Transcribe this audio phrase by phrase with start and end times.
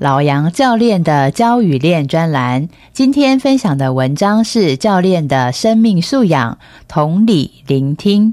[0.00, 6.56] 老杨教练的教与练专栏，今天分享的文章是教练的生命素养
[6.88, 8.32] 同理聆听。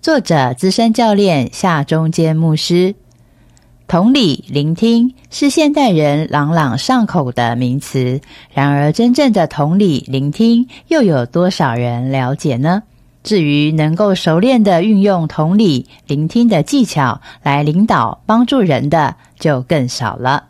[0.00, 2.94] 作者资深教练夏中间牧师。
[3.88, 8.20] 同理聆听是现代人朗朗上口的名词，
[8.54, 12.84] 然而真正的同理聆听又有多少人了解呢？
[13.24, 20.44] 至于能够熟练的运用同理聆听的技巧来领导帮助人的，就更少了。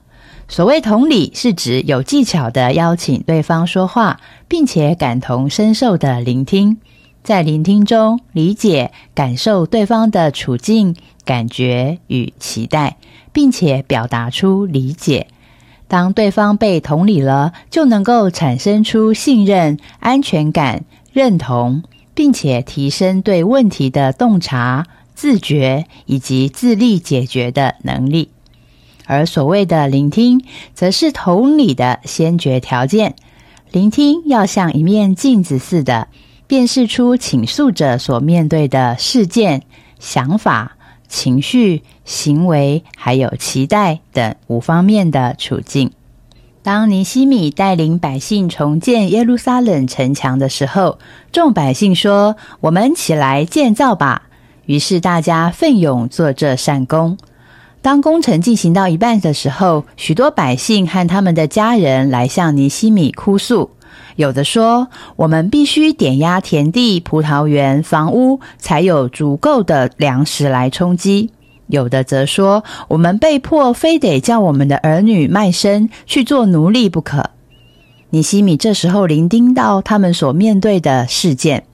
[0.51, 6.79] 所谓同理，是指有技巧的邀请对方说话，并且感同身受的聆听，
[7.23, 12.97] 在聆听中理解、感受对方的处境、感觉与期待，
[13.31, 15.27] 并且表达出理解。
[15.87, 21.83] 当对方被同理了，就能够产生出信任、安全感、认同，
[22.15, 28.31] 并且提升对问题的洞察、自觉以及自立解决的能力。
[29.09, 33.17] 而所谓的聆听，则是同理的先决条件。
[33.73, 36.09] 聆听要像一面镜子似的，
[36.47, 39.63] 辨识出倾诉者所面对的事件、
[39.99, 40.77] 想法、
[41.09, 45.91] 情绪、行为，还有期待等五方面的处境。
[46.63, 50.99] 当尼西米带领百姓重建耶路撒冷城墙的时候，
[51.33, 54.25] 众百姓说：“我们起来建造吧！”
[54.67, 57.17] 于是大家奋勇做这善功。
[57.81, 63.71] 当工程进行到一半的时候，许多百姓和他们的家人来向尼西米哭诉。
[64.17, 71.31] 有的说：“我们必须点压田地、葡萄园、房屋，才有足够的粮食来充饥。”
[71.69, 77.31] 有的则说：“我们被迫非得叫我们的儿女卖身去做奴隶不可。”
[78.11, 81.68] 尼西米这时候聆听到他们所面对的事件。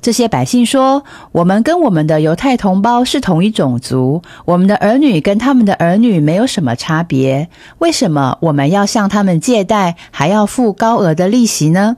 [0.00, 7.48] 这些百姓说：“我们跟我们的犹太同胞是同一种族，我们的儿女跟他们的儿女没有什么差别。
[7.78, 11.96] 为什么我们要向他们借贷，还要付高额的利息呢？”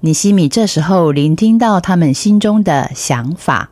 [0.00, 3.70] 尼西米这时候聆听到他们心中的想法，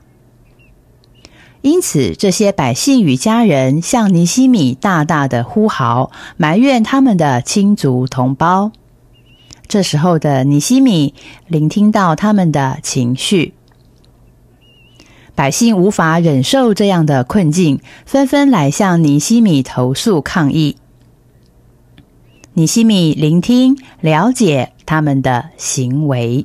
[1.60, 8.70] 因此这些百姓与家人向尼西米大大的呼嚎，埋怨他们的亲族同胞。
[9.70, 11.14] 这时候的尼西米
[11.46, 13.54] 聆听到他们的情绪，
[15.36, 20.76] 百姓无法忍受这样的困境，纷纷来向尼西米投诉抗议。
[22.54, 26.44] 尼西米聆听、了解他们的行为，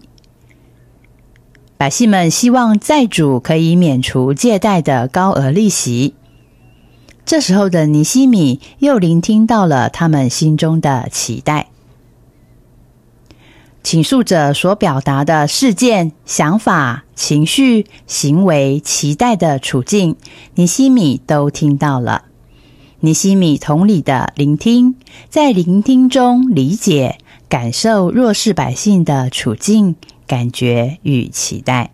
[1.78, 6.14] 百姓们希望债主可以免除借贷的高额利息。
[7.26, 11.70] 这时候的尼西米又聆听到了他们心中的期待。
[13.86, 20.16] 倾诉者所表达的事件、想法、情绪、行为、期待的处境，
[20.56, 22.24] 尼西米都听到了。
[23.02, 24.96] 尼西米同理的聆听，
[25.30, 29.96] 在聆听中理解、感受弱势百姓的处境、
[30.26, 31.92] 感觉与期待。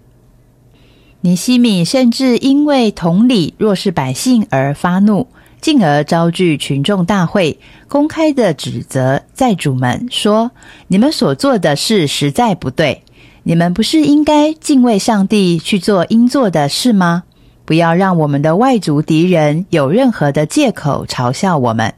[1.19, 5.28] 尼西米甚至因为同理弱势百姓而发怒。
[5.61, 10.51] 进而招聚群众大会，公开的指责债主们说
[10.89, 13.03] ：“你们所做的事实在不对，
[13.44, 17.23] 你们不是应该敬畏上帝去做应做的事吗？
[17.63, 21.94] 不要让我们的外族敌人有任何的借口嘲笑我们。”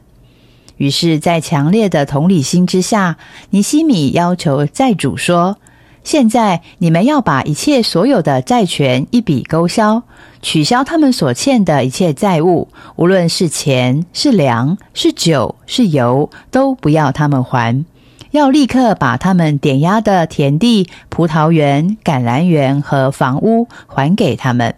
[0.76, 3.16] 于是，在强烈的同理心之下，
[3.50, 5.56] 尼西米要求债主说。
[6.04, 10.02] 现在你们要把一切所有的债权一笔勾销，
[10.42, 17.84] 取消他们所欠的一切债务，无论是钱、是粮、是酒、是油，都不要他们还。
[18.32, 24.74] 要立刻把他们点押的田地、葡萄园、橄榄园和房屋还给他们。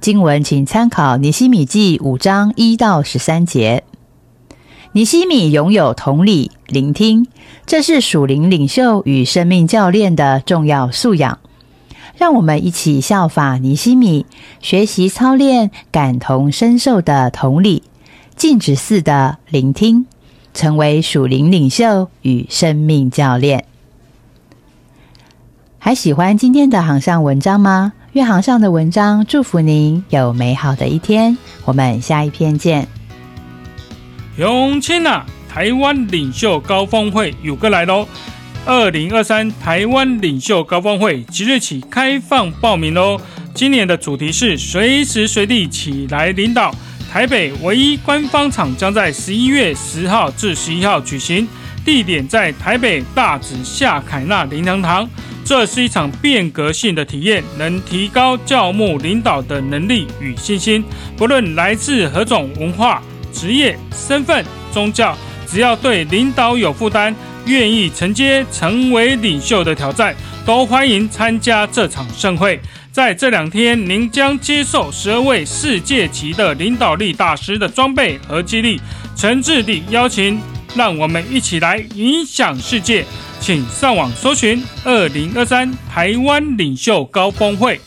[0.00, 3.84] 经文请参考《尼西米记》五章一到十三节。
[4.92, 7.26] 尼西米拥有同理、聆听，
[7.66, 11.38] 这是属灵领袖与生命教练的重要素养。
[12.16, 14.26] 让我们一起效法尼西米，
[14.60, 17.82] 学习操练感同身受的同理，
[18.36, 20.06] 静止式的聆听，
[20.54, 23.64] 成为属灵领袖与生命教练。
[25.78, 27.94] 还喜欢今天的航上文章吗？
[28.12, 31.38] 愿航上的文章祝福您有美好的一天。
[31.64, 32.86] 我们下一篇见。
[34.36, 35.24] 永清啊！
[35.52, 38.06] 台湾领袖高峰会有个来喽！
[38.64, 43.20] 二零二三台湾领袖高峰会即日起开放报名喽！
[43.52, 46.72] 今年的主题是随时随地起来领导。
[47.10, 51.48] 台北唯一官方场将在十一月十号至十一号举行，
[51.84, 55.10] 地点在台北大直夏凯纳灵堂堂。
[55.44, 60.84] 这是一场变革性的体验，能提高教牧领导的能力与信心。
[61.16, 63.02] 不论来自何种文化、
[63.32, 65.18] 职业、身份、宗教，
[65.50, 67.12] 只要对领导有负担，
[67.44, 70.14] 愿意承接成为领袖的挑战，
[70.46, 72.60] 都欢迎参加这场盛会。
[72.92, 78.80] 在这两天，您将接受十二位世界级的领导力大师的装备和激励。
[79.16, 80.40] 诚挚地邀请，
[80.76, 83.04] 让我们一起来影响世界。
[83.40, 87.80] 请上网搜寻“二零二三台湾领袖高峰会”。